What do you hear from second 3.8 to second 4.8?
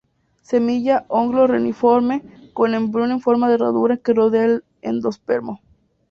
que rodea el